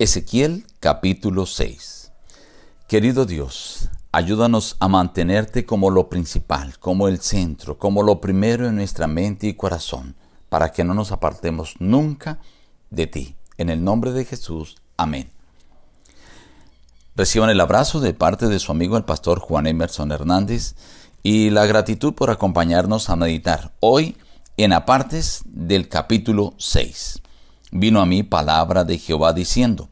[0.00, 2.12] Ezequiel capítulo 6
[2.86, 8.76] Querido Dios, ayúdanos a mantenerte como lo principal, como el centro, como lo primero en
[8.76, 10.14] nuestra mente y corazón,
[10.50, 12.38] para que no nos apartemos nunca
[12.90, 13.34] de ti.
[13.56, 15.32] En el nombre de Jesús, amén.
[17.16, 20.76] Reciban el abrazo de parte de su amigo el pastor Juan Emerson Hernández
[21.24, 24.16] y la gratitud por acompañarnos a meditar hoy
[24.58, 27.22] en apartes del capítulo 6
[27.70, 29.88] vino a mí palabra de Jehová diciendo,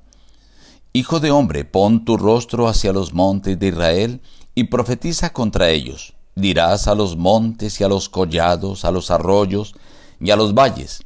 [0.92, 4.20] Hijo de hombre, pon tu rostro hacia los montes de Israel
[4.54, 6.14] y profetiza contra ellos.
[6.34, 9.74] Dirás a los montes y a los collados, a los arroyos
[10.20, 11.02] y a los valles,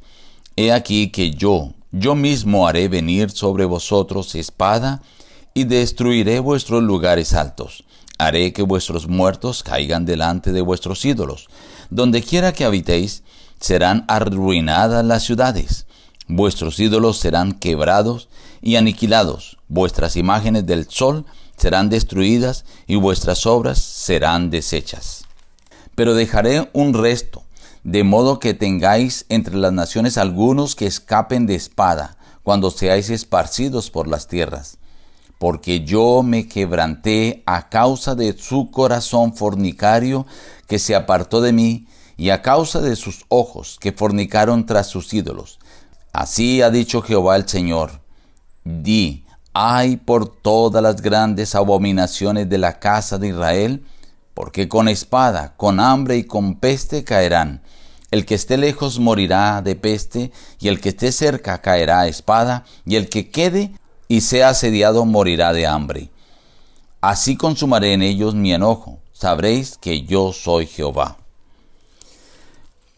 [0.55, 5.01] He aquí que yo, yo mismo haré venir sobre vosotros espada
[5.53, 7.83] y destruiré vuestros lugares altos.
[8.17, 11.47] Haré que vuestros muertos caigan delante de vuestros ídolos.
[11.89, 13.23] Donde quiera que habitéis,
[13.59, 15.85] serán arruinadas las ciudades
[16.33, 18.29] Vuestros ídolos serán quebrados
[18.61, 21.25] y aniquilados, vuestras imágenes del sol
[21.57, 25.25] serán destruidas y vuestras obras serán deshechas.
[25.93, 27.43] Pero dejaré un resto,
[27.83, 33.91] de modo que tengáis entre las naciones algunos que escapen de espada, cuando seáis esparcidos
[33.91, 34.77] por las tierras.
[35.37, 40.25] Porque yo me quebranté a causa de su corazón fornicario
[40.65, 45.13] que se apartó de mí, y a causa de sus ojos que fornicaron tras sus
[45.13, 45.59] ídolos
[46.13, 48.01] Así ha dicho Jehová el Señor.
[48.63, 53.85] Di, ay por todas las grandes abominaciones de la casa de Israel,
[54.33, 57.61] porque con espada, con hambre y con peste caerán.
[58.11, 62.65] El que esté lejos morirá de peste, y el que esté cerca caerá a espada,
[62.85, 63.71] y el que quede
[64.09, 66.09] y sea asediado morirá de hambre.
[66.99, 71.20] Así consumaré en ellos mi enojo, sabréis que yo soy Jehová.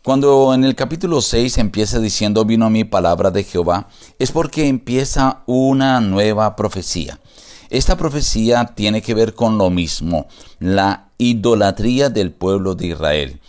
[0.03, 3.87] Cuando en el capítulo 6 empieza diciendo vino a mí palabra de Jehová,
[4.19, 7.21] es porque empieza una nueva profecía.
[7.69, 10.27] Esta profecía tiene que ver con lo mismo,
[10.59, 13.39] la idolatría del pueblo de Israel.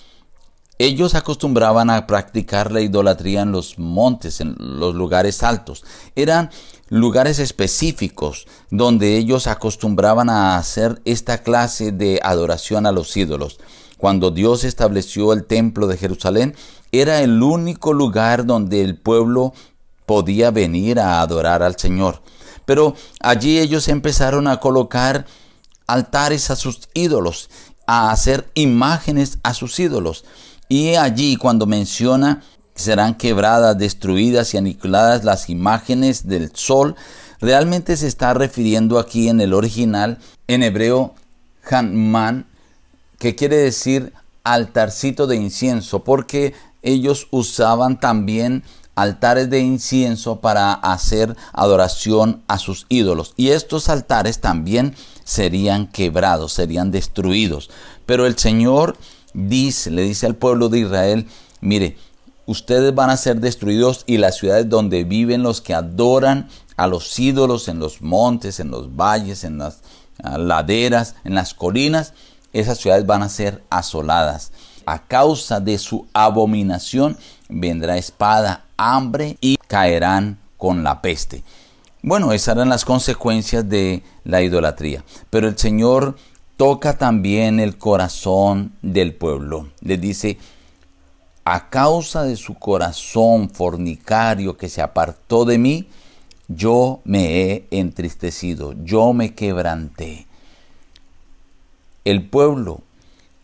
[0.78, 5.82] Ellos acostumbraban a practicar la idolatría en los montes, en los lugares altos.
[6.14, 6.50] Eran
[6.88, 13.58] lugares específicos donde ellos acostumbraban a hacer esta clase de adoración a los ídolos
[14.04, 16.54] cuando Dios estableció el templo de Jerusalén,
[16.92, 19.54] era el único lugar donde el pueblo
[20.04, 22.20] podía venir a adorar al Señor.
[22.66, 25.24] Pero allí ellos empezaron a colocar
[25.86, 27.48] altares a sus ídolos,
[27.86, 30.26] a hacer imágenes a sus ídolos.
[30.68, 32.42] Y allí cuando menciona
[32.74, 36.94] serán quebradas, destruidas y aniquiladas las imágenes del sol,
[37.40, 41.14] realmente se está refiriendo aquí en el original, en hebreo,
[41.70, 42.44] Hanman,
[43.18, 44.12] que quiere decir
[44.44, 48.62] altarcito de incienso, porque ellos usaban también
[48.94, 53.32] altares de incienso para hacer adoración a sus ídolos.
[53.36, 57.70] Y estos altares también serían quebrados, serían destruidos.
[58.06, 58.96] Pero el Señor
[59.32, 61.26] dice, le dice al pueblo de Israel,
[61.60, 61.96] mire,
[62.46, 67.18] ustedes van a ser destruidos y las ciudades donde viven los que adoran a los
[67.18, 69.80] ídolos en los montes, en los valles, en las
[70.22, 72.12] laderas, en las colinas,
[72.54, 74.52] esas ciudades van a ser asoladas.
[74.86, 81.42] A causa de su abominación vendrá espada, hambre y caerán con la peste.
[82.02, 85.04] Bueno, esas eran las consecuencias de la idolatría.
[85.30, 86.16] Pero el Señor
[86.56, 89.68] toca también el corazón del pueblo.
[89.80, 90.38] Le dice,
[91.44, 95.88] a causa de su corazón fornicario que se apartó de mí,
[96.48, 100.26] yo me he entristecido, yo me quebranté.
[102.04, 102.80] El pueblo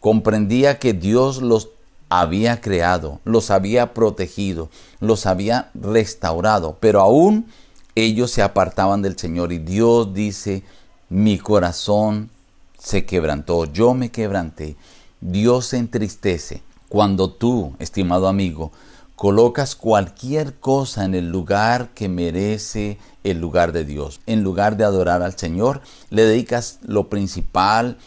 [0.01, 1.71] comprendía que Dios los
[2.11, 4.69] había creado, los había protegido,
[5.01, 7.47] los había restaurado, pero aún
[7.95, 10.63] ellos se apartaban del Señor y Dios dice,
[11.09, 12.31] mi corazón
[12.79, 14.77] se quebrantó, yo me quebranté.
[15.21, 18.73] Dios se entristece cuando tú, estimado amigo,
[19.15, 24.21] colocas cualquier cosa en el lugar que merece el lugar de Dios.
[24.27, 27.99] En lugar de adorar al Señor, le dedicas lo principal,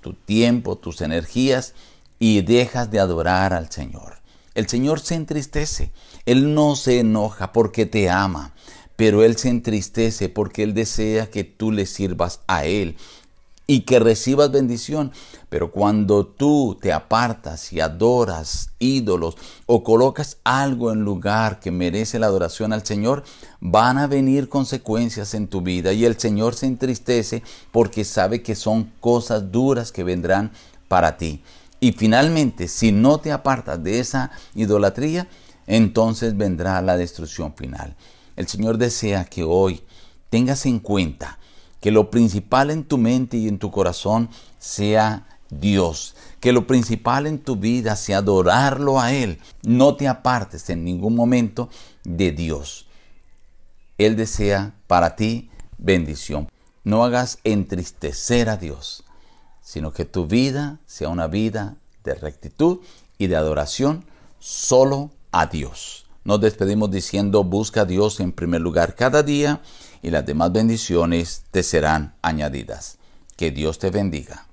[0.00, 1.74] tu tiempo, tus energías
[2.18, 4.18] y dejas de adorar al Señor.
[4.54, 5.90] El Señor se entristece.
[6.26, 8.52] Él no se enoja porque te ama,
[8.96, 12.96] pero Él se entristece porque Él desea que tú le sirvas a Él
[13.70, 15.12] y que recibas bendición.
[15.48, 19.36] Pero cuando tú te apartas y adoras ídolos
[19.66, 23.22] o colocas algo en lugar que merece la adoración al Señor,
[23.60, 28.56] van a venir consecuencias en tu vida y el Señor se entristece porque sabe que
[28.56, 30.50] son cosas duras que vendrán
[30.88, 31.44] para ti.
[31.78, 35.28] Y finalmente, si no te apartas de esa idolatría,
[35.68, 37.94] entonces vendrá la destrucción final.
[38.34, 39.80] El Señor desea que hoy
[40.28, 41.38] tengas en cuenta
[41.80, 44.28] que lo principal en tu mente y en tu corazón
[44.58, 49.38] sea Dios, que lo principal en tu vida sea adorarlo a Él.
[49.62, 51.68] No te apartes en ningún momento
[52.04, 52.86] de Dios.
[53.98, 56.48] Él desea para ti bendición.
[56.84, 59.04] No hagas entristecer a Dios,
[59.60, 62.78] sino que tu vida sea una vida de rectitud
[63.18, 64.04] y de adoración
[64.38, 66.06] solo a Dios.
[66.24, 69.60] Nos despedimos diciendo, busca a Dios en primer lugar cada día
[70.02, 72.98] y las demás bendiciones te serán añadidas.
[73.36, 74.49] Que Dios te bendiga.